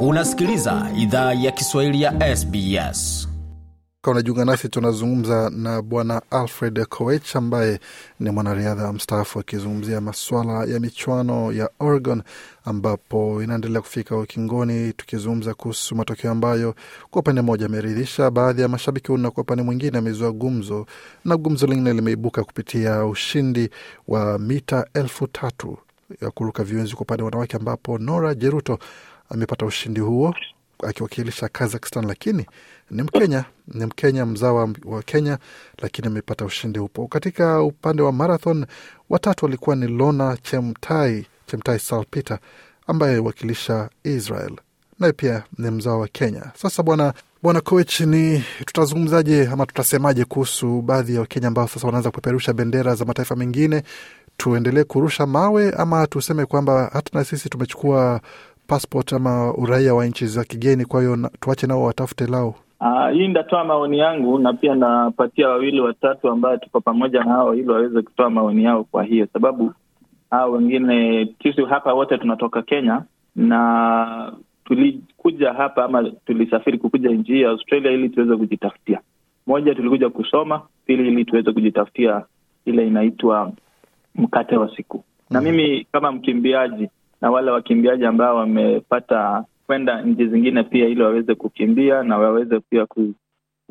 Unasikiliza 0.00 0.90
idhaa 0.96 1.32
ya 1.34 1.50
Kiswahili 1.50 2.02
ya 2.02 2.36
SBS. 2.36 3.28
Unajiunga 4.06 4.44
nasi, 4.44 4.68
tunazungumza 4.68 5.50
na 5.50 5.82
Bwana 5.82 6.22
Alfred 6.30 6.86
Koech 6.86 7.36
ambaye 7.36 7.80
ni 8.20 8.30
mwanariadha 8.30 8.92
mstaafu 8.92 9.38
akizungumzia 9.40 10.00
masuala 10.00 10.64
ya 10.64 10.80
michuano 10.80 11.52
ya 11.52 11.70
Oregon 11.80 12.22
ambapo 12.64 13.42
inaendelea 13.42 13.80
kufika 13.80 14.16
ukingoni, 14.16 14.92
tukizungumza 14.92 15.54
kuhusu 15.54 15.94
matokeo 15.96 16.30
ambayo 16.30 16.74
kwa 17.10 17.20
upande 17.20 17.40
mmoja 17.42 17.66
ameridhisha 17.66 18.30
baadhi 18.30 18.62
ya 18.62 18.68
mashabiki 18.68 19.12
na 19.12 19.30
kwa 19.30 19.42
upande 19.42 19.62
mwingine 19.62 19.98
amezua 19.98 20.32
gumzo, 20.32 20.86
na 21.24 21.36
gumzo 21.36 21.66
lingine 21.66 21.92
limeibuka 21.92 22.44
kupitia 22.44 23.04
ushindi 23.06 23.70
wa 24.08 24.38
mita 24.38 24.86
elfu 24.94 25.26
tatu 25.26 25.78
ya 26.22 26.30
kuruka 26.30 26.64
viunzi 26.64 26.92
kwa 26.94 27.02
upande 27.02 27.22
wa 27.22 27.26
wanawake 27.26 27.56
ambapo 27.56 27.98
Nora 27.98 28.34
Jeruto 28.34 28.78
amepata 29.28 29.66
ushindi 29.66 30.00
huo 30.00 30.34
akiwakilisha 30.86 31.48
Kazakhstan, 31.48 32.06
lakini 32.06 32.46
ni 32.90 33.02
Mkenya, 33.02 33.44
ni 33.68 33.86
Mkenya 33.86 34.26
mzawa 34.26 34.68
wa 34.84 35.02
Kenya, 35.02 35.38
lakini 35.78 36.06
amepata 36.08 36.44
ushindi 36.44 36.78
hupo. 36.78 37.06
Katika 37.08 37.62
upande 37.62 38.02
wa 38.02 38.12
marathon, 38.12 38.66
watatu 39.10 39.44
walikuwa 39.44 39.76
ni 39.76 39.86
Lona 39.86 40.36
Chemtai, 40.42 41.26
Chemtai 41.46 41.78
Salpeter 41.78 42.38
ambaye 42.86 43.18
wakilisha 43.18 43.90
Israel, 44.04 44.56
naye 44.98 45.12
pia 45.12 45.42
ni 45.58 45.70
mzawa 45.70 45.98
wa 45.98 46.08
Kenya. 46.08 46.42
Sasa 46.54 46.82
bwana 46.82 47.14
bwana 47.42 47.60
Koech, 47.60 48.00
ni 48.00 48.44
tutazungumzaje 48.66 49.46
ama 49.48 49.66
tutasemaje 49.66 50.24
kuhusu 50.24 50.82
baadhi 50.82 51.14
ya 51.14 51.20
Wakenya 51.20 51.48
ambao 51.48 51.68
sasa 51.68 51.86
wanaanza 51.86 52.10
kupeperusha 52.10 52.52
bendera 52.52 52.94
za 52.94 53.04
mataifa 53.04 53.36
mengine? 53.36 53.82
Tuendelee 54.36 54.84
kurusha 54.84 55.26
mawe 55.26 55.70
ama 55.70 56.06
tuseme 56.06 56.46
kwamba 56.46 56.90
hata 56.92 57.18
na 57.18 57.24
sisi 57.24 57.48
tumechukua 57.48 58.20
passport 58.68 59.12
ama 59.12 59.54
uraia 59.54 59.94
wa 59.94 60.06
nchi 60.06 60.26
za 60.26 60.44
kigeni, 60.44 60.84
kwa 60.84 61.00
hiyo 61.00 61.30
tuache 61.40 61.66
nao 61.66 61.82
watafute 61.82 62.26
lao. 62.26 62.54
Uh, 62.80 63.10
hii 63.12 63.28
ndatoa 63.28 63.64
maoni 63.64 63.98
yangu 63.98 64.38
na 64.38 64.52
pia 64.52 64.74
napatia 64.74 65.48
wawili 65.48 65.80
watatu 65.80 66.28
ambayo 66.28 66.56
tuko 66.56 66.80
pamoja 66.80 67.24
na 67.24 67.32
hao 67.32 67.54
ili 67.54 67.68
waweze 67.70 68.02
kutoa 68.02 68.30
maoni 68.30 68.64
yao. 68.64 68.84
Kwa 68.84 69.04
hiyo 69.04 69.26
sababu 69.32 69.72
hao 70.30 70.52
wengine, 70.52 71.28
sisi 71.42 71.64
hapa 71.64 71.94
wote 71.94 72.18
tunatoka 72.18 72.62
Kenya 72.62 73.02
na 73.36 74.32
tulikuja 74.64 75.52
hapa 75.52 75.84
ama 75.84 76.10
tulisafiri 76.26 76.78
kukuja 76.78 77.10
nchi 77.10 77.32
hii 77.32 77.40
ya 77.42 77.50
Australia 77.50 77.90
ili 77.92 78.08
tuweze 78.08 78.36
kujitafutia. 78.36 79.00
Moja, 79.46 79.74
tulikuja 79.74 80.10
kusoma; 80.10 80.62
pili, 80.86 81.08
ili 81.08 81.24
tuweze 81.24 81.52
kujitafutia 81.52 82.22
ile 82.64 82.86
inaitwa 82.86 83.52
mkate 84.14 84.56
wa 84.56 84.76
siku. 84.76 85.04
Na 85.30 85.40
mimi 85.40 85.86
kama 85.92 86.12
mkimbiaji 86.12 86.88
na 87.20 87.30
wale 87.30 87.50
wakimbiaji 87.50 88.04
ambao 88.04 88.36
wamepata 88.36 89.44
kwenda 89.66 90.02
nchi 90.02 90.26
zingine 90.28 90.62
pia 90.62 90.86
ili 90.88 91.02
waweze 91.02 91.34
kukimbia 91.34 92.02
na 92.02 92.18
waweze 92.18 92.60
pia 92.60 92.86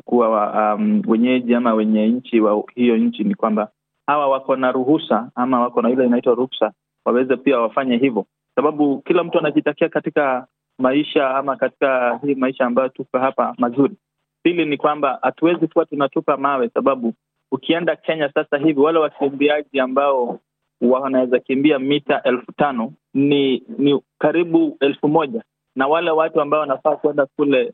kuwa 0.04 0.74
um, 0.74 1.02
wenyeji 1.06 1.54
ama 1.54 1.74
wenye 1.74 2.06
nchi 2.08 2.40
wa 2.40 2.64
hiyo 2.74 2.96
nchi, 2.96 3.24
ni 3.24 3.34
kwamba 3.34 3.68
hawa 4.06 4.28
wako 4.28 4.56
na 4.56 4.72
ruhusa 4.72 5.30
ama 5.34 5.60
wako 5.60 5.82
na 5.82 5.90
ile 5.90 6.06
inaitwa 6.06 6.34
ruksa, 6.34 6.72
waweze 7.04 7.36
pia 7.36 7.60
wafanye 7.60 7.96
hivyo, 7.96 8.26
sababu 8.54 9.02
kila 9.02 9.24
mtu 9.24 9.38
anajitakia 9.38 9.88
katika 9.88 10.46
maisha 10.78 11.30
ama 11.36 11.56
katika 11.56 12.20
hii 12.26 12.34
maisha 12.34 12.66
ambayo 12.66 12.88
tuko 12.88 13.18
hapa 13.18 13.54
mazuri. 13.58 13.94
Pili 14.42 14.64
ni 14.64 14.76
kwamba 14.76 15.18
hatuwezi 15.22 15.66
kuwa 15.68 15.84
tunatupa 15.86 16.36
mawe, 16.36 16.68
sababu 16.68 17.14
ukienda 17.52 17.96
Kenya 17.96 18.30
sasa 18.34 18.58
hivi 18.58 18.80
wale 18.80 18.98
wakimbiaji 18.98 19.80
ambao 19.80 20.38
wanaweza 20.80 21.38
kimbia 21.38 21.78
mita 21.78 22.22
elfu 22.22 22.52
tano 22.52 22.92
ni 23.18 23.62
ni 23.78 24.00
karibu 24.18 24.76
elfu 24.80 25.08
moja 25.08 25.42
na 25.76 25.86
wale 25.86 26.10
watu 26.10 26.40
ambao 26.40 26.60
wanafaa 26.60 26.96
kwenda 26.96 27.26
kule 27.26 27.72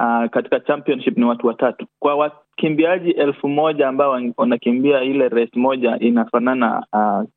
uh, 0.00 0.30
katika 0.30 0.60
championship 0.60 1.16
ni 1.18 1.24
watu 1.24 1.46
watatu. 1.46 1.86
Kwa 1.98 2.14
wakimbiaji 2.14 3.10
elfu 3.10 3.48
moja 3.48 3.88
ambao 3.88 4.20
wanakimbia 4.36 5.02
ile 5.02 5.28
race 5.28 5.58
moja 5.60 5.98
inafanana 5.98 6.86
uh, 6.92 7.28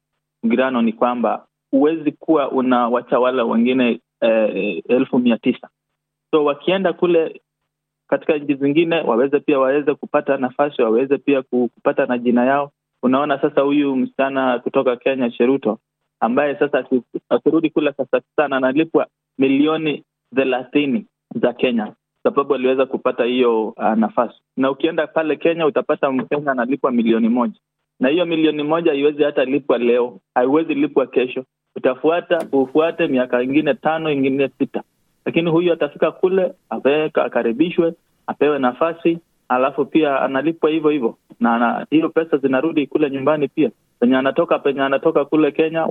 girano, 0.50 0.82
ni 0.82 0.94
kwamba 0.94 1.46
huwezi 1.72 2.12
kuwa 2.12 2.52
unawacha 2.52 3.20
wale 3.20 3.42
wengine 3.42 4.00
eh, 4.22 4.84
elfu 4.90 5.20
mia 5.20 5.38
tisa 5.38 5.70
so 6.32 6.44
wakienda 6.46 6.94
kule 6.94 7.42
katika 8.08 8.38
nchi 8.38 8.56
zingine 8.56 9.02
waweze 9.02 9.40
pia 9.40 9.60
waweze 9.60 9.96
kupata 9.96 10.38
nafasi, 10.38 10.82
waweze 10.82 11.18
pia 11.18 11.42
kupata 11.42 12.06
na 12.06 12.18
jina 12.18 12.46
yao. 12.46 12.72
Unaona 13.04 13.42
sasa 13.42 13.62
huyu 13.62 13.96
msichana 13.96 14.60
kutoka 14.60 14.96
Kenya 14.96 15.30
Cheruto 15.32 15.80
ambaye 16.20 16.56
sasa 16.56 16.86
akirudi 17.30 17.70
kule 17.70 17.92
Kazakhstan 17.94 18.54
analipwa 18.54 19.08
milioni 19.38 20.04
thelathini 20.36 21.06
za 21.36 21.54
Kenya 21.54 21.94
sababu 22.24 22.56
aliweza 22.56 22.86
kupata 22.86 23.24
hiyo 23.26 23.68
uh, 23.68 23.94
nafasi. 23.96 24.36
Na 24.58 24.72
ukienda 24.72 25.08
pale 25.08 25.36
Kenya 25.36 25.66
utapata 25.66 26.12
Mkenya 26.12 26.52
analipwa 26.52 26.92
milioni 26.92 27.30
moja, 27.30 27.60
na 28.00 28.10
hiyo 28.10 28.26
milioni 28.26 28.64
moja 28.64 28.92
haiwezi 28.92 29.24
hata 29.24 29.46
lipwa 29.46 29.78
leo, 29.78 30.20
haiwezi 30.36 30.74
lipwa 30.74 31.08
kesho, 31.08 31.46
utafuata 31.76 32.46
ufuate 32.52 33.08
miaka 33.08 33.44
ingine 33.44 33.74
tano 33.74 34.12
ingine 34.12 34.50
sita, 34.60 34.84
lakini 35.26 35.50
huyu 35.50 35.74
atafika 35.74 36.12
kule 36.12 36.54
akaribishwe, 37.14 37.94
apewe 38.28 38.60
nafasi 38.60 39.20
alafu 39.50 39.86
pia 39.86 40.22
analipwa 40.22 40.70
hivyo 40.70 40.90
hivyo, 40.90 41.18
na 41.40 41.86
hiyo 41.90 42.10
pesa 42.10 42.38
zinarudi 42.38 42.88
kule 42.88 43.10
nyumbani 43.10 43.48
pia 43.48 43.72
penye 44.00 44.18
anatoka 44.18 44.60
penye 44.60 44.82
anatoka 44.82 45.26
kule 45.26 45.52
Kenya, 45.52 45.88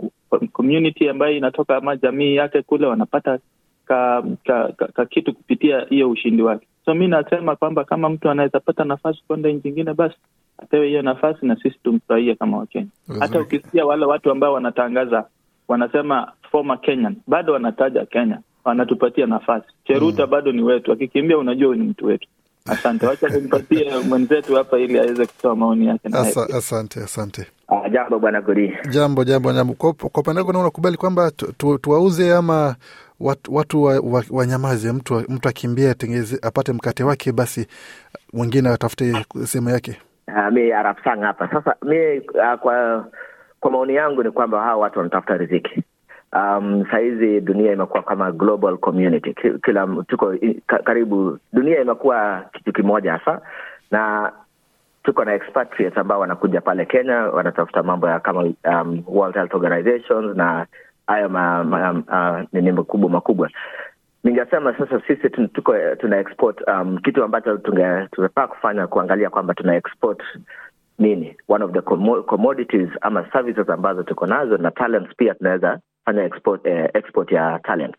community 0.53 1.09
ambayo 1.09 1.37
inatoka 1.37 1.77
ama 1.77 1.97
jamii 1.97 2.35
yake 2.35 2.63
kule 2.63 2.87
wanapata 2.87 3.39
ka, 3.85 4.23
ka, 4.47 4.73
ka, 4.77 4.87
ka 4.89 5.07
kitu 5.07 5.35
kupitia 5.35 5.81
hiyo 5.81 6.11
ushindi 6.11 6.43
wake. 6.43 6.67
So 6.85 6.95
mi 6.95 7.09
nasema 7.09 7.57
kwamba 7.57 7.85
kama 7.85 8.09
mtu 8.09 8.31
anaweza 8.31 8.61
pata 8.61 8.85
nafasi 8.85 9.23
kwenda 9.27 9.49
nchi 9.49 9.69
ingine, 9.69 9.95
basi 9.95 10.17
apewe 10.59 10.89
hiyo 10.89 11.03
nafasi 11.03 11.47
na 11.47 11.57
sisi 11.57 11.77
tumfurahie 11.85 12.35
kama 12.35 12.59
Wakenya. 12.59 12.87
Hata 13.21 13.41
ukisikia 13.41 13.87
wale 13.87 14.05
watu 14.05 14.31
ambao 14.31 14.53
wanatangaza 14.53 15.25
wanasema 15.69 16.33
former 16.51 16.81
Kenyan, 16.81 17.17
bado 17.27 17.53
wanataja 17.53 18.07
Kenya, 18.07 18.41
wanatupatia 18.65 19.27
nafasi. 19.27 19.67
Cheruta 19.85 20.25
mm. 20.27 20.31
bado 20.31 20.53
ni 20.53 20.63
wetu, 20.63 20.93
akikimbia 20.93 21.39
unajua 21.39 21.77
ni 21.77 21.83
mtu 21.83 22.07
wetu. 22.07 22.29
Asante, 22.67 23.07
wacha 23.07 23.29
nimpatie 23.41 23.91
mwenzetu 24.09 24.55
hapa 24.55 24.79
ili 24.79 24.99
aweze 24.99 25.27
kutoa 25.27 25.57
maoni 25.57 25.87
yake. 25.87 26.09
Asa, 26.13 26.43
asante 26.57 27.01
asante. 27.01 27.47
Uh, 27.69 27.87
jambo 27.93 28.19
bwana 28.19 28.41
Gori. 28.41 28.77
Jambo 28.91 29.25
jambo 29.25 29.53
jambo. 29.53 29.75
Kwa 29.75 29.91
upande 30.21 30.41
wako 30.41 30.61
unakubali 30.61 30.97
kwamba 30.97 31.31
tuwauze 31.81 32.29
tu, 32.29 32.35
ama 32.37 32.77
watu, 33.21 33.55
watu 33.55 33.83
wanyamaze 34.31 34.89
wa, 34.89 34.93
wa 34.95 34.99
mtu, 34.99 35.25
mtu 35.29 35.49
akimbia 35.49 35.95
tengeze 35.95 36.39
apate 36.43 36.73
mkate 36.73 37.05
wake, 37.05 37.33
basi 37.33 37.67
wengine 38.33 38.69
atafute 38.69 39.25
sehemu 39.45 39.71
yake. 39.71 39.99
Uh, 40.29 40.53
mi 40.53 40.73
arafsang 40.73 41.21
hapa 41.21 41.49
sasa. 41.51 41.77
Mi 41.83 42.19
uh, 42.19 42.59
kwa 42.61 43.07
kwa 43.61 43.71
maoni 43.71 43.95
yangu 43.95 44.23
ni 44.23 44.31
kwamba 44.31 44.63
hawa 44.63 44.77
watu 44.83 44.99
wanatafuta 44.99 45.37
riziki. 45.37 45.83
Um, 46.33 46.85
sahizi 46.91 47.41
dunia 47.41 47.73
imekuwa 47.73 48.03
kama 48.03 48.33
global 48.33 48.77
community, 48.79 49.35
kila 49.65 49.87
tuko 50.09 50.35
karibu, 50.85 51.39
dunia 51.53 51.81
imekuwa 51.81 52.45
kitu 52.53 52.73
kimoja 52.73 53.13
hasa, 53.13 53.41
na 53.91 54.33
tuko 55.09 55.25
na 55.25 55.35
expatriates 55.35 55.99
ambao 55.99 56.21
wanakuja 56.21 56.61
pale 56.61 56.87
Kenya, 56.87 57.17
wanatafuta 57.17 57.83
mambo 57.83 58.09
ya 58.09 58.21
kama 58.21 58.43
um, 58.43 59.03
World 59.07 59.35
Health 59.35 59.55
Organizations 59.55 60.37
na 60.37 60.67
hayo 61.07 61.29
ma, 61.29 61.65
ma, 61.65 61.91
uh, 61.93 62.49
nini 62.53 62.73
makubwa 62.73 63.11
makubwa. 63.11 63.51
Ningesema 64.25 64.79
sasa 64.79 65.01
sisi 65.07 65.31
tuko 65.31 65.75
tuna 66.01 66.19
export 66.19 66.61
um, 66.69 66.99
kitu 66.99 67.25
ambacho 67.25 67.57
tungefaa 67.57 68.47
kufanya 68.47 68.87
kuangalia 68.87 69.31
kwamba 69.31 69.55
tuna 69.55 69.77
export 69.77 70.23
nini, 70.99 71.37
one 71.49 71.65
of 71.65 71.73
the 71.73 71.81
commodities 72.27 72.89
ama 73.01 73.27
services 73.33 73.69
ambazo 73.71 74.03
tuko 74.03 74.27
nazo 74.27 74.57
na 74.57 74.71
talents 74.71 75.17
pia 75.17 75.35
tunaweza 75.35 75.79
fanya 76.05 76.25
export, 76.25 76.67
eh, 76.67 76.91
export 76.95 77.33
ya 77.33 77.59
talent. 77.63 77.95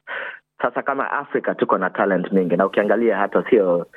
Sasa 0.61 0.81
kama 0.81 1.11
Afrika 1.11 1.55
tuko 1.55 1.77
na 1.77 1.89
talent 1.89 2.31
mingi, 2.31 2.57
na 2.57 2.65
ukiangalia 2.65 3.17
hata 3.17 3.43
sio 3.49 3.87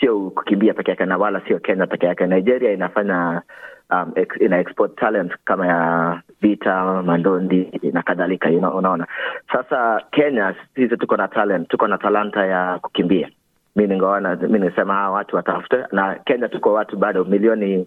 sio 0.00 0.30
kukimbia 0.30 0.74
peke 0.74 0.90
yake 0.90 1.04
na 1.06 1.16
wala 1.18 1.40
sio 1.40 1.58
Kenya 1.58 1.86
peke 1.86 2.06
yake. 2.06 2.26
Nigeria 2.26 2.72
inafanya 2.72 3.42
um, 3.90 4.12
ex, 4.14 4.28
ina 4.40 4.58
export 4.58 4.96
talent 4.96 5.32
kama 5.44 5.66
ya 5.66 6.22
vita, 6.40 7.02
mandondi 7.02 7.80
na 7.92 8.02
kadhalika, 8.02 8.50
you 8.50 8.58
know, 8.58 8.76
unaona. 8.78 9.06
Sasa 9.52 10.00
Kenya 10.12 10.54
sisi 10.74 10.96
tuko 10.96 11.16
na 11.16 11.28
talent, 11.28 11.68
tuko 11.68 11.86
na 11.86 11.98
talanta 11.98 12.46
ya 12.46 12.78
kukimbia. 12.78 13.28
Mi 13.76 13.86
ningeona 13.86 14.36
mi 14.36 14.58
ningesema 14.58 14.94
hawa 14.94 15.10
watu 15.16 15.36
watafute, 15.36 15.76
na 15.92 16.14
Kenya 16.14 16.48
tuko 16.48 16.72
watu 16.72 16.96
bado 16.96 17.24
milioni 17.24 17.86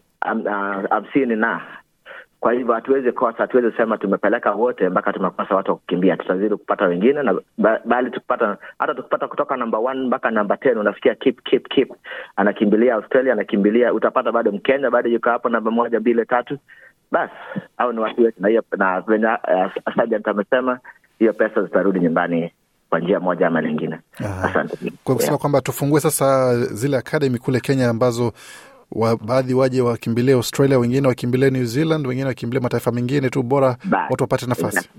hamsini 0.90 1.34
um, 1.34 1.40
uh, 1.42 1.48
na 1.48 1.62
kwa 2.40 2.54
hivyo 2.54 2.74
hatuwezi 2.74 3.12
kosa, 3.12 3.38
hatuwezi 3.38 3.78
sema 3.78 3.98
tumepeleka 3.98 4.52
wote 4.52 4.90
mpaka 4.90 5.14
tumekosa 5.14 5.56
watu 5.56 5.72
wa 5.72 5.78
kukimbia. 5.78 6.18
Tutazidi 6.18 6.56
kupata 6.56 6.86
wengine 6.86 7.24
na 7.24 7.36
bali 7.86 8.12
tukipata, 8.12 8.58
hata 8.80 8.94
tukipata 8.96 9.28
kutoka 9.28 9.58
namba 9.58 9.78
one 9.78 10.08
mpaka 10.08 10.32
namba 10.32 10.58
ten, 10.58 10.78
unasikia 10.78 11.16
keep 11.16 11.44
keep 11.44 11.68
keep, 11.68 11.92
anakimbilia 12.36 12.96
Australia, 12.96 13.34
anakimbilia 13.34 13.94
utapata 13.94 14.32
bado 14.32 14.52
Mkenya 14.52 14.90
bado 14.92 15.10
yuko 15.10 15.30
hapo 15.30 15.50
namba 15.50 15.72
moja 15.72 16.00
mbili 16.00 16.26
tatu, 16.26 16.58
basi 17.12 17.34
au 17.78 17.92
ni 17.94 18.00
watu 18.00 18.22
wetu, 18.22 18.42
na 18.42 18.48
hiyo 18.48 18.64
na 18.78 19.02
venye 19.02 19.26
uh, 19.28 19.94
Sergeant 19.96 20.28
amesema 20.28 20.80
hiyo 21.20 21.34
pesa 21.34 21.64
zitarudi 21.64 22.00
nyumbani 22.00 22.52
kwa 22.90 23.00
njia 23.00 23.20
moja 23.20 23.48
ama 23.48 23.62
lingine. 23.62 24.00
Asante. 24.44 24.78
Kwa 25.04 25.16
kusema 25.16 25.32
Yeah. 25.32 25.40
kwamba 25.42 25.62
tufungue 25.62 26.00
sasa 26.00 26.56
zile 26.66 26.98
akademi 26.98 27.38
kule 27.40 27.60
Kenya 27.60 27.90
ambazo 27.90 28.34
wa, 28.92 29.18
baadhi 29.18 29.54
waje 29.54 29.82
wakimbilie 29.82 30.34
Australia, 30.34 30.80
wengine 30.80 31.08
wakimbilie 31.08 31.50
New 31.50 31.66
Zealand, 31.66 32.08
wengine 32.08 32.28
wakimbilie 32.28 32.62
mataifa 32.64 32.92
mengine 32.92 33.30
tu, 33.30 33.44
bora 33.44 33.78
watu 34.10 34.24
wapate 34.24 34.46
nafasi. 34.46 34.90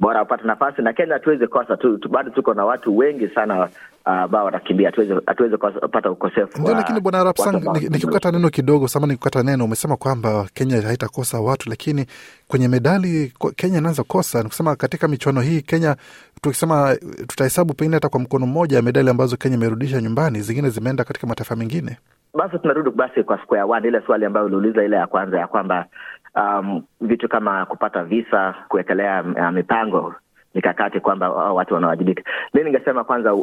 bora 0.00 0.18
wapate 0.18 0.44
nafasi 0.46 0.82
na 0.82 0.92
Kenya 0.92 1.12
hatuwezi 1.12 1.46
kosa 1.46 1.76
tu, 1.76 1.98
tu, 1.98 2.08
bado 2.08 2.30
tuko 2.30 2.54
na 2.54 2.64
watu 2.64 2.96
wengi 2.98 3.28
sana 3.28 3.68
ambao 4.04 4.40
uh, 4.40 4.46
watakimbia, 4.46 4.92
hatuwezi 5.26 5.56
kupata 5.56 6.10
ukosefu 6.10 6.60
Ndio, 6.60 6.74
lakini 6.74 7.00
bwana 7.00 7.20
Arap 7.20 7.36
Sang, 7.38 7.60
nikikukata 7.90 8.30
neno 8.32 8.50
kidogo, 8.50 8.88
sama 8.88 9.06
nikukata 9.06 9.42
neno, 9.42 9.64
umesema 9.64 9.96
kwamba 9.96 10.48
Kenya 10.54 10.82
haitakosa 10.82 11.40
watu, 11.40 11.68
lakini 11.70 12.06
kwenye 12.48 12.68
medali 12.68 13.32
Kenya 13.56 13.78
inaanza 13.78 14.02
kosa. 14.04 14.42
Nikusema 14.42 14.76
katika 14.76 15.08
michuano 15.08 15.40
hii 15.40 15.60
Kenya, 15.62 15.96
tukisema 16.40 16.96
tutahesabu 17.26 17.74
pengine 17.74 17.96
hata 17.96 18.08
kwa 18.08 18.20
mkono 18.20 18.46
mmoja 18.46 18.76
ya 18.76 18.82
medali 18.82 19.10
ambazo 19.10 19.36
Kenya 19.36 19.56
imerudisha 19.56 20.00
nyumbani, 20.00 20.40
zingine 20.40 20.70
zimeenda 20.70 21.04
katika 21.04 21.26
mataifa 21.26 21.56
mengine. 21.56 21.96
Basi 22.34 22.58
tunarudi 22.58 22.90
basi 22.90 23.22
kwa 23.22 23.38
square 23.42 23.62
one, 23.62 23.88
ile 23.88 24.00
swali 24.06 24.24
ambayo 24.24 24.46
uliuliza 24.46 24.84
ile 24.84 24.96
ya 24.96 25.06
kwanza 25.06 25.38
ya 25.38 25.46
kwamba 25.46 25.86
um, 26.34 26.82
vitu 27.00 27.28
kama 27.28 27.66
kupata 27.66 28.04
visa, 28.04 28.54
kuwekelea 28.68 29.22
uh, 29.36 29.50
mipango 29.50 30.14
mikakati 30.54 31.00
kwamba 31.00 31.30
oh, 31.30 31.54
watu 31.54 31.74
wanawajibika. 31.74 32.22
Mi 32.54 32.62
ningesema 32.64 33.04
kwanza 33.04 33.34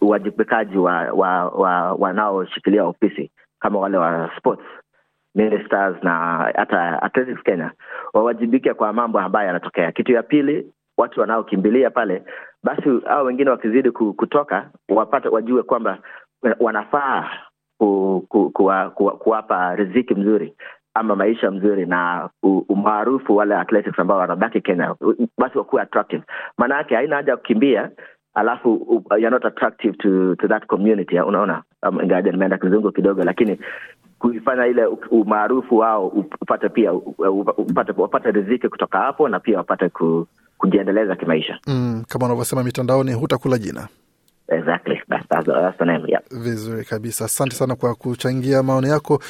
uwajibikaji 0.00 0.78
wa 0.78 1.12
wa 1.12 1.48
wa 1.48 1.92
wanaoshikilia 1.92 2.84
ofisi 2.84 3.30
kama 3.60 3.78
wale 3.78 3.96
wa 3.98 4.30
sports 4.38 4.62
ministers 5.34 5.96
na 6.02 6.12
hata 6.56 7.02
Athletics 7.02 7.42
Kenya 7.42 7.70
wawajibike 8.12 8.74
kwa 8.74 8.92
mambo 8.92 9.18
ambayo 9.20 9.46
yanatokea. 9.46 9.92
Kitu 9.92 10.12
ya 10.12 10.22
pili, 10.22 10.72
watu 10.98 11.20
wanaokimbilia 11.20 11.90
pale, 11.90 12.22
basi 12.62 13.00
hao 13.04 13.24
wengine 13.24 13.50
wakizidi 13.50 13.90
kutoka 13.90 14.70
wapate 14.88 15.28
wajue 15.28 15.62
kwamba 15.62 15.98
wanafaa 16.60 17.30
ku, 17.78 18.24
ku, 18.28 18.50
kuwa, 18.50 18.90
kuwa, 18.90 19.12
kuwapa 19.16 19.76
riziki 19.76 20.14
mzuri 20.14 20.54
ama 20.94 21.16
maisha 21.16 21.50
mzuri 21.50 21.86
na 21.86 22.28
umaarufu 22.68 23.36
wale 23.36 23.54
athletics 23.56 23.98
ambao 23.98 24.18
wanabaki 24.18 24.60
Kenya, 24.60 24.94
basi 25.38 25.58
wakuwe 25.58 25.82
attractive. 25.82 26.22
Maana 26.58 26.74
haina 26.88 27.16
haja 27.16 27.30
ya 27.32 27.36
kukimbia 27.36 27.90
alafu 28.34 28.74
uh, 28.74 29.02
you're 29.10 29.30
not 29.30 29.44
attractive 29.44 29.96
to, 29.98 30.34
to 30.36 30.48
that 30.48 30.66
community. 30.66 31.18
Unaona, 31.20 31.62
um, 31.88 32.00
ingawaje 32.00 32.30
nimeenda 32.30 32.58
kizungu 32.58 32.92
kidogo, 32.92 33.24
lakini 33.24 33.58
kuifanya 34.18 34.66
ile 34.66 34.86
umaarufu 35.10 35.76
wao 35.78 36.06
upate 36.40 36.68
pia 36.68 36.92
upate, 36.92 37.92
wapate 37.96 38.30
riziki 38.30 38.68
kutoka 38.68 38.98
hapo 38.98 39.28
na 39.28 39.40
pia 39.40 39.58
wapate 39.58 39.88
ku, 39.88 40.26
kujiendeleza 40.58 41.16
kimaisha. 41.16 41.58
Mm, 41.66 42.04
kama 42.08 42.26
unavyosema 42.26 42.62
mitandaoni, 42.64 43.12
hutakula 43.12 43.58
jina. 43.58 43.88
Exactly. 44.54 45.00
Vizuri 46.30 46.84
kabisa, 46.84 47.24
asante 47.24 47.56
sana 47.56 47.76
kwa 47.76 47.94
kuchangia 47.94 48.62
maoni 48.62 48.88
yako. 48.88 49.22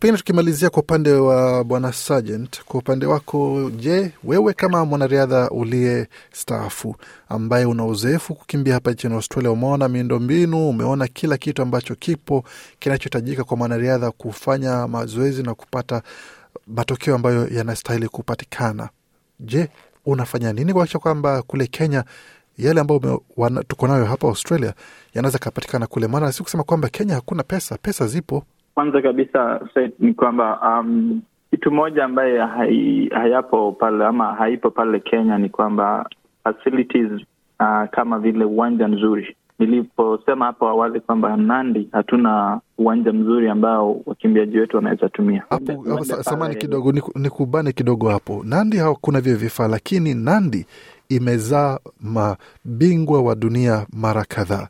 Pengine 0.00 0.18
tukimalizia 0.18 0.70
kwa 0.70 0.82
upande 0.82 1.12
wa 1.12 1.64
bwana 1.64 1.92
Sergeant, 1.92 2.64
kwa 2.64 2.80
upande 2.80 3.06
wako, 3.06 3.70
je, 3.76 4.12
wewe 4.24 4.52
kama 4.52 4.84
mwanariadha 4.84 5.50
uliye 5.50 6.08
staafu 6.32 6.96
ambaye 7.28 7.64
una 7.64 7.84
uzoefu 7.84 8.34
kukimbia 8.34 8.74
hapa 8.74 8.90
nchini 8.92 9.14
Australia, 9.14 9.50
umeona 9.50 9.88
miundombinu, 9.88 10.68
umeona 10.68 11.06
kila 11.08 11.36
kitu 11.36 11.62
ambacho 11.62 11.94
kipo 11.94 12.44
kinachohitajika 12.78 13.44
kwa 13.44 13.56
mwanariadha 13.56 14.10
kufanya 14.10 14.88
mazoezi 14.88 15.42
na 15.42 15.54
kupata 15.54 16.02
matokeo 16.66 17.14
ambayo 17.14 17.48
yanastahili 17.48 18.08
kupatikana. 18.08 18.88
Je, 19.40 19.68
unafanya 20.06 20.52
nini 20.52 20.72
kuakisha 20.72 20.98
kwamba 20.98 21.42
kule 21.42 21.66
Kenya 21.66 22.04
yale 22.58 22.80
ambayo 22.80 23.22
tuko 23.68 23.86
nayo 23.86 24.04
hapa 24.04 24.28
Australia 24.28 24.74
yanaweza 25.14 25.38
kapatikana 25.38 25.86
kule? 25.86 26.06
Maana 26.06 26.32
si 26.32 26.42
kusema 26.42 26.62
kwamba 26.64 26.88
Kenya 26.88 27.14
hakuna 27.14 27.42
pesa, 27.42 27.78
pesa 27.82 28.06
zipo. 28.06 28.44
Kwanza 28.74 29.02
kabisa 29.02 29.60
Said, 29.74 29.92
ni 29.98 30.14
kwamba 30.14 30.60
um, 30.80 31.20
kitu 31.50 31.70
moja 31.70 32.04
ambaye 32.04 32.38
hai, 32.38 33.08
hayapo 33.14 33.72
pale 33.72 34.04
ama 34.06 34.34
haipo 34.34 34.70
pale 34.70 35.00
Kenya 35.00 35.38
ni 35.38 35.48
kwamba 35.48 36.08
facilities 36.44 37.10
uh, 37.60 37.88
kama 37.90 38.18
vile 38.18 38.44
uwanja 38.44 38.88
nzuri. 38.88 39.36
Niliposema 39.58 40.44
hapo 40.44 40.68
awali 40.68 41.00
kwamba 41.00 41.36
Nandi 41.36 41.88
hatuna 41.92 42.60
uwanja 42.78 43.12
mzuri 43.12 43.48
ambao 43.48 44.00
wakimbiaji 44.06 44.58
wetu 44.58 44.76
wanaweza 44.76 45.08
tumia 45.08 45.44
Samani 46.20 46.54
kidogo, 46.56 46.92
nikubane 47.14 47.72
kidogo 47.72 48.08
hapo. 48.08 48.42
Nandi 48.44 48.76
hakuna 48.76 49.20
vile 49.20 49.34
vifaa, 49.36 49.68
lakini 49.68 50.14
Nandi 50.14 50.66
imezaa 51.08 51.78
mabingwa 52.00 53.22
wa 53.22 53.34
dunia 53.34 53.86
mara 53.92 54.24
kadhaa, 54.24 54.68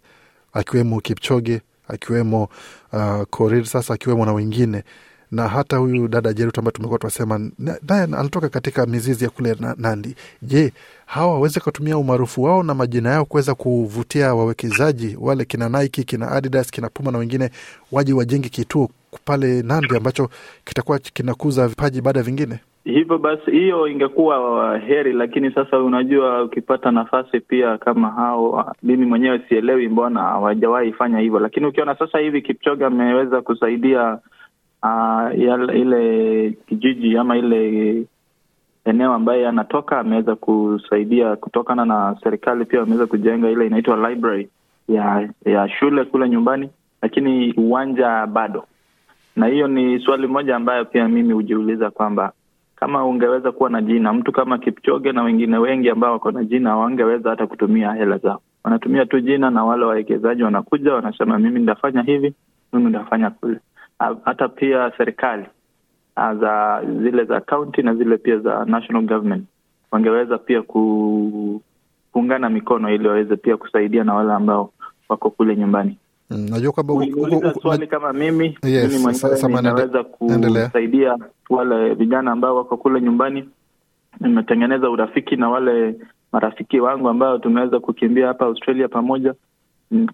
akiwemo 0.52 1.00
Kipchoge, 1.00 1.60
akiwemo 1.88 2.48
uh, 2.92 3.22
Korir, 3.30 3.66
sasa 3.66 3.94
akiwemo 3.94 4.24
na 4.26 4.32
wengine 4.32 4.84
na 5.30 5.48
hata 5.48 5.76
huyu 5.76 6.08
dada 6.08 6.32
Jerut 6.32 6.58
ambaye 6.58 6.72
tumekuwa 6.72 6.98
tunasema 6.98 7.38
naye 7.58 8.02
anatoka 8.02 8.48
katika 8.48 8.86
mizizi 8.86 9.24
ya 9.24 9.30
kule 9.30 9.56
na- 9.60 9.74
Nandi. 9.78 10.16
Je, 10.42 10.72
hawa 11.06 11.32
waweze 11.32 11.60
kutumia 11.60 11.98
umaarufu 11.98 12.42
wao 12.42 12.62
na 12.62 12.74
majina 12.74 13.10
yao 13.10 13.24
kuweza 13.24 13.54
kuvutia 13.54 14.34
wawekezaji 14.34 15.16
wale 15.20 15.44
kina 15.44 15.68
Nike, 15.68 16.02
kina 16.02 16.30
Adidas, 16.30 16.70
kina 16.70 16.88
Puma 16.88 17.10
na 17.10 17.18
wengine 17.18 17.50
waje 17.92 18.12
wajenge 18.12 18.48
kituo 18.48 18.90
pale 19.24 19.62
Nandi 19.62 19.96
ambacho 19.96 20.30
kitakuwa 20.64 20.98
kinakuza 20.98 21.68
vipaji 21.68 22.00
baada 22.00 22.18
ya 22.20 22.24
vingine? 22.24 22.60
Hivyo 22.86 23.18
basi, 23.18 23.50
hiyo 23.50 23.88
ingekuwa 23.88 24.78
heri, 24.78 25.12
lakini 25.12 25.50
sasa 25.50 25.78
unajua, 25.78 26.42
ukipata 26.42 26.90
nafasi 26.90 27.40
pia 27.40 27.78
kama 27.78 28.10
hao, 28.10 28.72
mimi 28.82 29.06
mwenyewe 29.06 29.40
sielewi 29.48 29.88
mbona 29.88 30.20
hawajawahi 30.20 30.92
fanya 30.92 31.18
hivyo, 31.18 31.38
lakini 31.40 31.66
ukiona 31.66 31.94
sasa 31.98 32.18
hivi 32.18 32.42
Kipchoge 32.42 32.84
ameweza 32.84 33.42
kusaidia 33.42 34.18
uh, 34.82 35.38
ile 35.74 36.50
kijiji 36.66 37.16
ama 37.18 37.36
ile 37.36 38.02
eneo 38.84 39.12
ambaye 39.12 39.48
anatoka, 39.48 39.98
ameweza 40.00 40.36
kusaidia 40.36 41.36
kutokana 41.36 41.84
na 41.84 42.16
serikali, 42.22 42.64
pia 42.64 42.82
ameweza 42.82 43.06
kujenga 43.06 43.50
ile 43.50 43.66
inaitwa 43.66 44.08
library 44.10 44.48
ya 44.88 45.28
ya 45.44 45.68
shule 45.68 46.04
kule 46.04 46.28
nyumbani, 46.28 46.70
lakini 47.02 47.52
uwanja 47.52 48.26
bado. 48.26 48.64
Na 49.36 49.46
hiyo 49.46 49.68
ni 49.68 50.00
swali 50.00 50.26
moja 50.26 50.56
ambayo 50.56 50.84
pia 50.84 51.08
mimi 51.08 51.32
hujiuliza 51.32 51.90
kwamba 51.90 52.32
kama 52.76 53.04
ungeweza 53.06 53.52
kuwa 53.52 53.70
na 53.70 53.82
jina, 53.82 54.12
mtu 54.12 54.32
kama 54.32 54.58
Kipchoge 54.58 55.12
na 55.12 55.22
wengine 55.22 55.58
wengi 55.58 55.90
ambao 55.90 56.12
wako 56.12 56.30
na 56.30 56.44
jina 56.44 56.76
wangeweza 56.76 57.30
hata 57.30 57.46
kutumia 57.46 57.92
hela 57.92 58.18
zao, 58.18 58.40
wanatumia 58.64 59.06
tu 59.06 59.20
jina, 59.20 59.50
na 59.50 59.64
wale 59.64 59.84
wawekezaji 59.84 60.42
wanakuja 60.42 60.94
wanasema, 60.94 61.38
mimi 61.38 61.60
nitafanya 61.60 62.02
hivi, 62.02 62.34
mimi 62.72 62.86
nitafanya 62.86 63.30
kule. 63.30 63.58
Ah, 63.98 64.14
Hata 64.24 64.48
pia 64.48 64.92
serikali 64.96 65.44
ah, 66.16 66.34
za 66.34 66.82
zile 67.02 67.24
za 67.24 67.40
kaunti 67.40 67.82
na 67.82 67.94
zile 67.94 68.16
pia 68.16 68.38
za 68.38 68.64
national 68.64 69.02
government 69.02 69.44
wangeweza 69.90 70.38
pia 70.38 70.62
kuungana 72.12 72.50
mikono 72.50 72.90
ili 72.94 73.08
waweze 73.08 73.36
pia 73.36 73.56
kusaidia 73.56 74.04
na 74.04 74.14
wale 74.14 74.32
ambao 74.32 74.72
wako 75.08 75.30
kule 75.30 75.56
nyumbani. 75.56 75.98
Mm, 76.30 76.46
najua 76.50 76.72
kwamba 76.72 76.94
swali 77.62 77.86
kama 77.86 78.12
mimi 78.12 78.58
Yes, 78.62 78.92
mimi 78.92 79.02
mwenyewe 79.02 79.48
ninaweza 79.62 80.04
kusaidia 80.04 81.16
wale 81.50 81.94
vijana 81.94 82.32
ambao 82.32 82.56
wako 82.56 82.76
kule 82.76 83.00
nyumbani. 83.00 83.48
Nimetengeneza 84.20 84.90
urafiki 84.90 85.36
na 85.36 85.48
wale 85.50 85.94
marafiki 86.32 86.80
wangu 86.80 87.08
ambao 87.08 87.38
tumeweza 87.38 87.80
kukimbia 87.80 88.26
hapa 88.26 88.44
Australia 88.46 88.88
pamoja. 88.88 89.34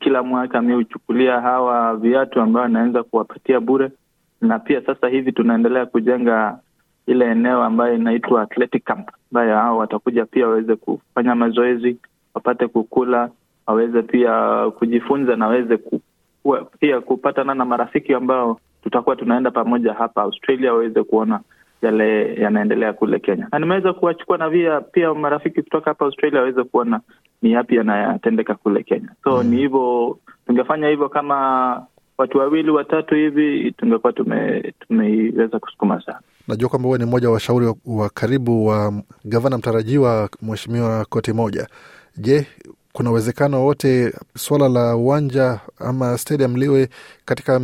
Kila 0.01 0.23
mwaka 0.23 0.63
mi 0.63 0.75
huchukulia 0.75 1.41
hawa 1.41 1.97
viatu 1.97 2.41
ambao 2.41 2.69
naweza 2.69 3.03
kuwapatia 3.03 3.61
bure, 3.61 3.91
na 4.41 4.59
pia 4.59 4.83
sasa 4.87 5.09
hivi 5.09 5.33
tunaendelea 5.33 5.87
kujenga 5.87 6.59
ile 7.07 7.31
eneo 7.31 7.63
ambayo 7.63 7.95
inaitwa 7.95 8.43
athletic 8.43 8.85
camp, 8.85 9.09
ambayo 9.33 9.57
hao 9.57 9.79
watakuja 9.79 10.27
pia 10.27 10.47
waweze 10.49 10.77
kufanya 10.77 11.35
mazoezi, 11.35 11.97
wapate 12.35 12.69
kukula, 12.69 13.31
waweze 13.67 14.03
pia 14.03 14.65
kujifunza 14.79 15.37
na 15.37 15.45
aweze 15.47 15.77
ku, 15.77 16.01
kuwa- 16.43 16.65
pia 16.81 17.01
kupatana 17.01 17.55
na 17.55 17.65
marafiki 17.65 18.15
ambao 18.15 18.61
tutakuwa 18.83 19.17
tunaenda 19.17 19.51
pamoja 19.51 19.93
hapa 19.93 20.23
Australia, 20.23 20.73
waweze 20.73 21.03
kuona 21.03 21.41
yale 21.83 22.35
yanaendelea 22.35 22.93
kule 22.93 23.19
Kenya, 23.19 23.49
na 23.53 23.59
nimeweza 23.59 23.93
kuwachukua 23.93 24.39
na 24.39 24.49
via, 24.49 24.81
pia 24.81 25.15
marafiki 25.15 25.63
kutoka 25.63 25.91
hapa 25.91 26.05
Australia 26.05 26.41
waweze 26.41 26.65
kuona 26.65 27.01
ni 27.43 27.53
yapi 27.53 27.77
yanayotendeka 27.77 28.55
kule 28.55 28.83
Kenya. 28.83 29.09
So 29.25 29.43
ni 29.43 29.57
hivyo, 29.57 30.19
tungefanya 30.47 30.89
hivyo 30.89 31.09
kama 31.09 31.37
watu 32.19 32.39
wawili 32.39 32.71
watatu 32.71 33.15
hivi, 33.15 33.73
tungekuwa 33.73 34.13
tume 34.13 34.73
tumeiweza 34.81 35.59
kusukuma 35.59 36.03
sana. 36.03 36.21
najua 36.49 36.69
kwamba 36.69 36.87
huwe 36.87 36.99
ni 36.99 37.05
mmoja 37.05 37.29
wa 37.29 37.35
washauri 37.35 37.67
wa, 37.67 37.75
wa 37.87 38.09
karibu 38.11 38.67
wa 38.67 38.93
gavana 39.25 39.59
mtarajiwa 39.59 40.29
Mheshimiwa 40.43 41.05
Koti 41.05 41.33
Moja. 41.33 41.67
Je, 42.17 42.47
kuna 42.93 43.11
uwezekano 43.11 43.65
wote 43.65 44.13
swala 44.37 44.69
la 44.69 44.97
uwanja 44.97 45.61
ama 45.79 46.19
stadium 46.19 46.57
liwe 46.57 46.89
katika 47.25 47.61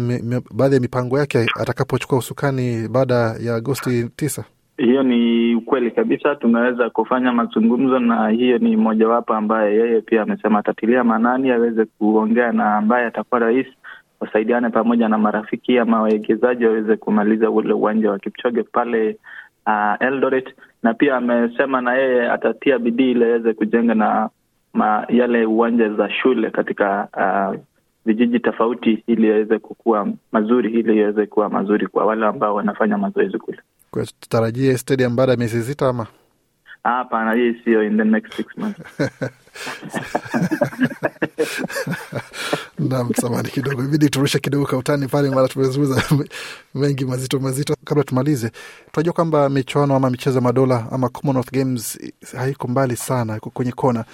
baadhi 0.54 0.74
ya 0.74 0.80
mipango 0.80 1.18
yake 1.18 1.46
atakapochukua 1.60 2.18
usukani 2.18 2.88
baada 2.88 3.14
ya 3.40 3.54
Agosti 3.54 4.08
tisa? 4.16 4.44
Hiyo 4.76 5.02
ni 5.02 5.54
ukweli 5.54 5.90
kabisa, 5.90 6.34
tumeweza 6.34 6.90
kufanya 6.90 7.32
mazungumzo 7.32 7.98
na 7.98 8.28
hiyo 8.28 8.58
ni 8.58 8.76
mojawapo 8.76 9.34
ambaye 9.34 9.74
yeye 9.76 10.00
pia 10.00 10.22
amesema 10.22 10.58
atatilia 10.58 11.04
maanani 11.04 11.50
aweze 11.50 11.84
kuongea 11.84 12.52
na 12.52 12.76
ambaye 12.76 13.06
atakuwa 13.06 13.40
rais, 13.40 13.66
wasaidiane 14.20 14.70
pamoja 14.70 15.08
na 15.08 15.18
marafiki 15.18 15.78
ama 15.78 15.96
wawekezaji 16.02 16.64
waweze 16.66 16.96
kumaliza 16.96 17.50
ule 17.50 17.72
uwanja 17.72 18.10
wa 18.10 18.18
Kipchoge 18.18 18.62
pale 18.62 19.16
uh, 19.66 20.06
Eldoret, 20.06 20.48
na 20.82 20.94
pia 20.94 21.16
amesema 21.16 21.80
na 21.80 21.94
yeye 21.94 22.30
atatia 22.30 22.78
bidii 22.78 23.10
ili 23.10 23.24
aweze 23.24 23.52
kujenga 23.54 23.94
na 23.94 24.28
ma, 24.72 25.06
yale 25.08 25.46
uwanja 25.46 25.88
za 25.88 26.10
shule 26.10 26.50
katika 26.50 27.08
uh, 27.16 27.60
vijiji 28.06 28.40
tofauti 28.40 29.02
ili 29.06 29.28
yaweze 29.28 29.58
kukua 29.58 30.08
mazuri, 30.32 30.72
ili 30.72 30.98
yaweze 30.98 31.26
kuwa 31.26 31.48
mazuri 31.50 31.86
kwa 31.86 32.06
wale 32.06 32.26
ambao 32.26 32.54
wanafanya 32.54 32.98
mazoezi 32.98 33.38
kule. 33.38 33.58
Kwa 33.90 34.06
tutarajie 34.06 34.78
stadium 34.78 35.16
baada 35.16 35.32
ya 35.32 35.38
miezi 35.38 35.62
sita 35.62 35.88
ama 35.88 36.06
Hapana, 36.84 37.32
hii 37.34 37.54
sio 37.64 37.82
in 37.82 37.96
the 37.96 38.04
next 38.04 38.34
six 38.36 38.46
months. 38.56 38.80
Naam, 42.78 43.10
samani 43.20 43.48
kidogo, 43.48 43.84
ibidi 43.84 44.08
turushe 44.10 44.38
kidogo 44.38 44.66
kautani 44.66 45.08
pale, 45.08 45.30
mara 45.30 45.48
tumezungumza 45.48 46.02
mengi 46.74 47.04
mazito 47.04 47.40
mazito. 47.40 47.76
Kabla 47.84 48.04
tumalize, 48.04 48.50
tunajua 48.92 49.12
kwamba 49.12 49.48
michuano 49.48 49.96
ama 49.96 50.10
michezo 50.10 50.36
ya 50.38 50.42
madola 50.42 50.86
ama 50.92 51.08
Commonwealth 51.08 51.52
Games 51.52 51.98
haiko 52.36 52.68
mbali 52.68 52.96
sana, 52.96 53.36
iko 53.36 53.50
kwenye 53.50 53.72
kona. 53.72 54.04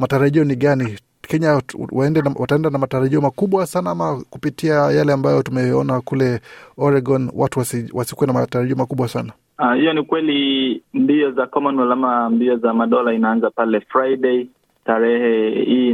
Matarajio 0.00 0.44
ni 0.44 0.56
gani? 0.56 0.98
Kenya 1.22 1.62
waende 1.92 2.22
na, 2.22 2.34
wataenda 2.38 2.70
na 2.70 2.78
matarajio 2.78 3.20
makubwa 3.20 3.66
sana 3.66 3.90
ama 3.90 4.24
kupitia 4.30 4.74
yale 4.74 5.12
ambayo 5.12 5.42
tumeona 5.42 6.00
kule 6.00 6.40
Oregon, 6.78 7.30
watu 7.34 7.58
wasi, 7.58 7.90
wasikuwe 7.92 8.26
na 8.26 8.32
matarajio 8.32 8.76
makubwa 8.76 9.08
sana? 9.08 9.32
Hiyo 9.58 9.74
hiyo 9.74 9.92
ni 9.92 10.02
kweli. 10.02 10.82
Mbio 10.94 11.30
za 11.30 11.46
Commonwealth 11.46 11.92
ama 11.92 12.30
mbio 12.30 12.56
za 12.56 12.74
madola 12.74 13.12
inaanza 13.12 13.50
pale 13.50 13.80
Friday 13.80 14.46
tarehe 14.84 15.50
hii 15.64 15.88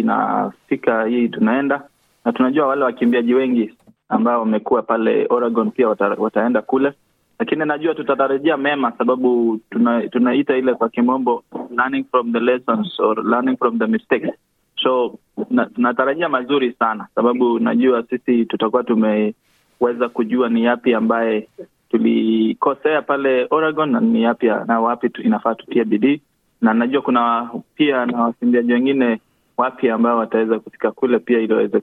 inafika 0.00 1.04
hii 1.04 1.20
hii 1.20 1.28
tunaenda 1.28 1.82
na 2.24 2.32
tunajua 2.32 2.66
wale 2.66 2.84
wakimbiaji 2.84 3.34
wengi 3.34 3.74
ambao 4.08 4.40
wamekuwa 4.40 4.82
pale 4.82 5.26
Oregon 5.30 5.70
pia 5.70 5.88
wata, 5.88 6.08
wataenda 6.08 6.62
kule, 6.62 6.92
lakini 7.38 7.64
najua 7.64 7.94
tutatarajia 7.94 8.56
mema, 8.56 8.92
sababu 8.98 9.60
tuna, 9.70 10.08
tunaita 10.08 10.56
ile 10.56 10.74
kwa 10.74 10.88
kimombo 10.88 11.44
learning 11.76 12.04
from 12.10 12.32
the 12.32 12.40
lessons 12.40 13.00
or 13.00 13.24
learning 13.24 13.56
from 13.56 13.78
the 13.78 13.86
mistakes. 13.86 14.30
So 14.82 15.18
tunatarajia 15.74 16.28
mazuri 16.28 16.72
sana, 16.72 17.06
sababu 17.14 17.58
najua 17.58 18.02
sisi 18.02 18.44
tutakuwa 18.44 18.84
tumeweza 18.84 20.08
kujua 20.12 20.48
ni 20.48 20.64
yapi 20.64 20.94
ambaye 20.94 21.48
tulikosea 21.90 23.02
pale 23.02 23.46
Oregon 23.50 23.90
na 23.90 24.00
ni 24.00 24.22
yapi 24.22 24.46
na 24.46 24.80
wapi 24.80 25.10
inafaa 25.24 25.54
tutie 25.54 25.84
bidii, 25.84 26.20
na 26.60 26.74
najua 26.74 27.02
kuna 27.02 27.50
pia 27.74 28.06
na 28.06 28.22
wakimbiaji 28.22 28.72
wengine 28.72 29.20
wapya 29.56 29.94
ambao 29.94 30.18
wataweza 30.18 30.58
kufika 30.60 30.90
kule 30.90 31.18
pia 31.18 31.38
ili 31.40 31.52
waweze 31.52 31.80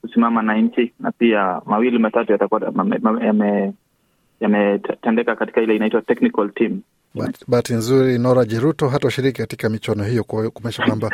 kusimama 0.00 0.42
na 0.42 0.56
nchi, 0.56 0.92
na 1.00 1.12
pia 1.12 1.60
mawili 1.66 1.98
matatu 1.98 2.32
yatakuwa 2.32 2.60
yame- 2.60 3.72
yametendeka 4.40 5.36
katika 5.36 5.60
ile 5.62 5.76
inaitwa 5.76 6.02
technical 6.02 6.50
team. 6.54 6.80
Bahati- 7.48 7.74
nzuri 7.74 8.18
Nora 8.18 8.44
Jeruto 8.44 8.88
hata 8.88 9.06
washiriki 9.06 9.38
katika 9.40 9.68
michuano 9.68 10.04
hiyo, 10.04 10.24
kwa 10.24 10.50
kumaanisha 10.50 10.82
kwamba 10.86 11.10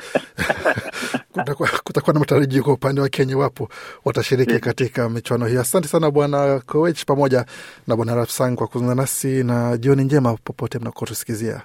kutakuwa, 1.32 1.68
kutakuwa 1.84 2.14
na 2.14 2.20
matarajio 2.20 2.62
kwa 2.62 2.72
upande 2.72 3.00
wa 3.00 3.08
Kenya 3.08 3.38
wapo 3.38 3.68
watashiriki 4.04 4.58
katika 4.58 5.08
michuano 5.08 5.46
hiyo. 5.46 5.60
Asante 5.60 5.88
sana 5.88 6.10
Bwana 6.10 6.60
Koech 6.60 7.04
pamoja 7.04 7.44
na 7.86 7.96
Bwana 7.96 8.14
Rafsang 8.14 8.54
kwa 8.54 8.66
kuzungumza 8.66 9.02
nasi 9.02 9.44
na 9.44 9.76
jioni 9.76 10.04
njema 10.04 10.36
popote 10.44 10.78
mnakotusikizia. 10.78 11.62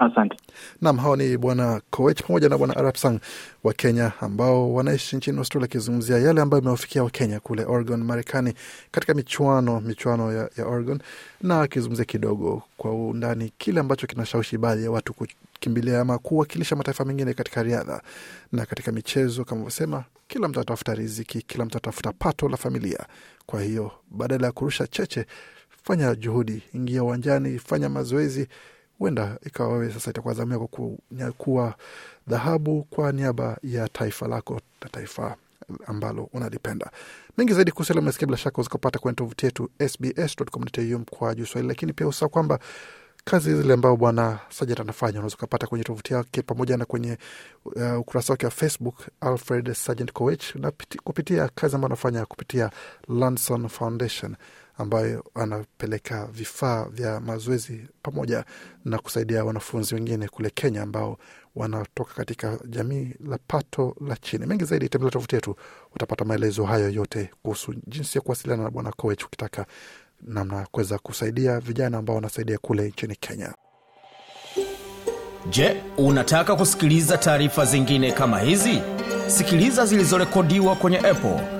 Asante. 0.00 0.36
Nam, 0.82 0.96
hao 0.98 1.16
ni 1.16 1.36
bwana 1.36 1.80
Koech 1.90 2.22
pamoja 2.22 2.48
na 2.48 2.58
bwana 2.58 2.76
Arap 2.76 2.96
wa 3.64 3.72
Kenya 3.72 4.12
ambao 4.20 4.74
wanaishi 4.74 5.16
nchini 5.16 5.38
Australia, 5.38 5.64
akizungumzia 5.64 6.18
yale 6.18 6.40
ambayo 6.40 6.62
imewafikia 6.62 7.04
Wakenya 7.04 7.40
kule 7.40 7.64
Oregon, 7.64 8.02
Marekani, 8.04 8.54
katika 8.90 9.14
michuano 9.14 9.80
michuano 9.80 10.32
ya, 10.32 10.50
ya 10.56 10.66
Oregon, 10.66 11.00
na 11.42 11.60
akizungumzia 11.62 12.04
kidogo 12.04 12.62
kwa 12.76 12.92
undani 13.08 13.52
kile 13.58 13.80
ambacho 13.80 14.06
kinashawishi 14.06 14.58
baadhi 14.58 14.84
ya 14.84 14.90
watu 14.90 15.14
kukimbilia 15.14 16.00
ama 16.00 16.18
kuwakilisha 16.18 16.76
mataifa 16.76 17.04
mengine 17.04 17.34
katika 17.34 17.62
riadha 17.62 18.02
na 18.52 18.66
katika 18.66 18.92
michezo. 18.92 19.44
Kama 19.44 19.60
vyosema, 19.60 20.04
kila 20.28 20.48
mtu 20.48 20.60
atafuta 20.60 20.94
riziki, 20.94 21.42
kila 21.42 21.64
mtu 21.64 21.78
atafuta 21.78 22.12
pato 22.12 22.48
la 22.48 22.56
familia. 22.56 23.06
Kwa 23.46 23.62
hiyo 23.62 23.92
badala 24.10 24.46
ya 24.46 24.52
kurusha 24.52 24.86
cheche, 24.86 25.26
fanya 25.82 26.14
juhudi, 26.14 26.62
ingia 26.74 27.04
uwanjani, 27.04 27.58
fanya 27.58 27.88
mazoezi 27.88 28.48
huenda 29.00 29.38
ikawa 29.46 29.68
wewe 29.78 29.92
sasa 29.92 30.10
itakuwa 30.10 30.34
zamu 30.34 30.52
yako 30.52 30.66
kunyakua 30.66 31.74
dhahabu 32.28 32.82
kwa 32.90 33.12
niaba 33.12 33.58
ya 33.62 33.88
taifa 33.88 34.28
lako 34.28 34.60
na 34.82 34.88
taifa 34.90 35.36
ambalo 35.86 36.28
unalipenda. 36.32 36.90
Mengi 37.38 37.52
zaidi 37.54 37.70
kuhusu 37.72 37.92
hilo 37.92 38.02
umesikia, 38.02 38.26
bila 38.26 38.38
shaka 38.38 38.60
uzikopata 38.60 38.98
kwenye 38.98 39.14
tovuti 39.16 39.46
yetu 39.46 39.70
sbs.com.au 39.88 41.04
kwa 41.10 41.34
juu 41.34 41.46
Swahili, 41.46 41.68
lakini 41.68 41.92
pia 41.92 42.08
usahau 42.08 42.30
kwamba 42.30 42.58
kazi 43.24 43.54
zile 43.56 43.74
ambao 43.74 43.96
bwana 43.96 44.38
Sajat 44.48 44.80
anafanya 44.80 45.12
unaweza 45.18 45.36
ukapata 45.36 45.66
kwenye 45.66 45.84
tovuti 45.84 46.14
yake 46.14 46.42
pamoja 46.42 46.76
na 46.76 46.84
kwenye 46.84 47.18
uh, 47.64 47.98
ukurasa 47.98 48.32
wake 48.32 48.46
wa 48.46 48.50
Facebook 48.52 48.94
Alfred 49.20 49.72
Sergeant 49.74 50.12
Koech, 50.12 50.54
na 50.54 50.70
piti, 50.70 50.98
kupitia 50.98 51.48
kazi 51.54 51.74
ambayo 51.74 51.86
anafanya 51.86 52.26
kupitia 52.26 52.70
Lanson 53.08 53.68
Foundation 53.68 54.36
ambayo 54.80 55.24
anapeleka 55.34 56.26
vifaa 56.26 56.84
vya 56.84 57.20
mazoezi 57.20 57.88
pamoja 58.02 58.44
na 58.84 58.98
kusaidia 58.98 59.44
wanafunzi 59.44 59.94
wengine 59.94 60.28
kule 60.28 60.50
Kenya 60.50 60.82
ambao 60.82 61.18
wanatoka 61.56 62.14
katika 62.14 62.58
jamii 62.66 63.14
la 63.28 63.38
pato 63.46 63.96
la 64.08 64.16
chini. 64.16 64.46
Mengi 64.46 64.64
zaidi, 64.64 64.88
tembelea 64.88 65.10
tovuti 65.10 65.34
yetu, 65.34 65.56
utapata 65.94 66.24
maelezo 66.24 66.64
hayo 66.64 66.90
yote 66.90 67.30
kuhusu 67.42 67.74
jinsi 67.86 68.18
ya 68.18 68.22
kuwasiliana 68.22 68.62
na 68.62 68.70
bwana 68.70 68.92
Koech 68.92 69.24
ukitaka 69.24 69.66
namna 70.22 70.56
ya 70.56 70.66
kuweza 70.70 70.98
kusaidia 70.98 71.60
vijana 71.60 71.98
ambao 71.98 72.16
wanasaidia 72.16 72.58
kule 72.58 72.88
nchini 72.88 73.16
Kenya. 73.16 73.54
Je, 75.50 75.82
unataka 75.96 76.56
kusikiliza 76.56 77.18
taarifa 77.18 77.64
zingine 77.64 78.12
kama 78.12 78.38
hizi? 78.40 78.80
Sikiliza 79.26 79.86
zilizorekodiwa 79.86 80.76
kwenye 80.76 80.98
Apple, 80.98 81.59